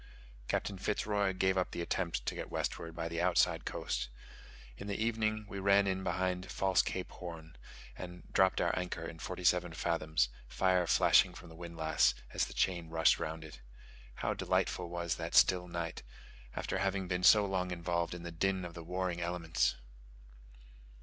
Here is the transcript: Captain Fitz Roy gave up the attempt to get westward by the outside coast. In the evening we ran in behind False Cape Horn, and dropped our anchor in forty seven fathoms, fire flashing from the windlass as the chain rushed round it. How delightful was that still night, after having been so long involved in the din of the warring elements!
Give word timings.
Captain 0.47 0.79
Fitz 0.79 1.05
Roy 1.05 1.31
gave 1.31 1.59
up 1.59 1.69
the 1.69 1.81
attempt 1.83 2.25
to 2.25 2.33
get 2.33 2.49
westward 2.49 2.95
by 2.95 3.07
the 3.07 3.21
outside 3.21 3.65
coast. 3.65 4.09
In 4.75 4.87
the 4.87 4.95
evening 4.99 5.45
we 5.47 5.59
ran 5.59 5.85
in 5.85 6.03
behind 6.03 6.49
False 6.49 6.81
Cape 6.81 7.11
Horn, 7.11 7.55
and 7.95 8.23
dropped 8.33 8.59
our 8.59 8.75
anchor 8.75 9.05
in 9.05 9.19
forty 9.19 9.43
seven 9.43 9.73
fathoms, 9.73 10.29
fire 10.47 10.87
flashing 10.87 11.35
from 11.35 11.49
the 11.49 11.55
windlass 11.55 12.15
as 12.33 12.45
the 12.47 12.53
chain 12.55 12.89
rushed 12.89 13.19
round 13.19 13.43
it. 13.43 13.61
How 14.15 14.33
delightful 14.33 14.89
was 14.89 15.17
that 15.17 15.35
still 15.35 15.67
night, 15.67 16.01
after 16.55 16.79
having 16.79 17.07
been 17.07 17.21
so 17.21 17.45
long 17.45 17.69
involved 17.69 18.15
in 18.15 18.23
the 18.23 18.31
din 18.31 18.65
of 18.65 18.73
the 18.73 18.83
warring 18.83 19.21
elements! 19.21 19.75